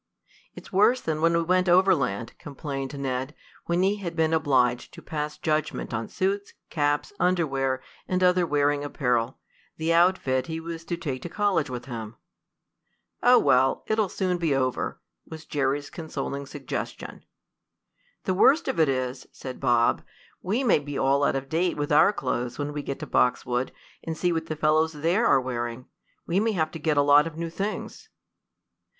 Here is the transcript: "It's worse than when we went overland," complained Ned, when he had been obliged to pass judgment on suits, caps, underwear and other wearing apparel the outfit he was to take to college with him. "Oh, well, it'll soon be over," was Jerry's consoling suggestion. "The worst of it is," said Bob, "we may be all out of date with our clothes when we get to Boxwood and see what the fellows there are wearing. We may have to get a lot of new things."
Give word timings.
"It's 0.55 0.73
worse 0.73 0.99
than 0.99 1.21
when 1.21 1.37
we 1.37 1.43
went 1.43 1.69
overland," 1.69 2.33
complained 2.39 2.97
Ned, 2.99 3.35
when 3.67 3.83
he 3.83 3.97
had 3.97 4.15
been 4.15 4.33
obliged 4.33 4.95
to 4.95 5.01
pass 5.03 5.37
judgment 5.37 5.93
on 5.93 6.07
suits, 6.07 6.53
caps, 6.71 7.13
underwear 7.19 7.83
and 8.07 8.23
other 8.23 8.47
wearing 8.47 8.83
apparel 8.83 9.37
the 9.77 9.93
outfit 9.93 10.47
he 10.47 10.59
was 10.59 10.83
to 10.85 10.97
take 10.97 11.21
to 11.21 11.29
college 11.29 11.69
with 11.69 11.85
him. 11.85 12.15
"Oh, 13.21 13.37
well, 13.37 13.83
it'll 13.85 14.09
soon 14.09 14.39
be 14.39 14.55
over," 14.55 14.99
was 15.27 15.45
Jerry's 15.45 15.91
consoling 15.91 16.47
suggestion. 16.47 17.23
"The 18.23 18.33
worst 18.33 18.67
of 18.67 18.79
it 18.79 18.89
is," 18.89 19.27
said 19.31 19.59
Bob, 19.59 20.01
"we 20.41 20.63
may 20.63 20.79
be 20.79 20.97
all 20.97 21.23
out 21.23 21.35
of 21.35 21.47
date 21.47 21.77
with 21.77 21.91
our 21.91 22.11
clothes 22.11 22.57
when 22.57 22.73
we 22.73 22.81
get 22.81 22.97
to 23.01 23.05
Boxwood 23.05 23.71
and 24.03 24.17
see 24.17 24.33
what 24.33 24.47
the 24.47 24.55
fellows 24.55 24.93
there 24.93 25.27
are 25.27 25.39
wearing. 25.39 25.85
We 26.25 26.39
may 26.39 26.53
have 26.53 26.71
to 26.71 26.79
get 26.79 26.97
a 26.97 27.03
lot 27.03 27.27
of 27.27 27.37
new 27.37 27.51
things." 27.51 28.09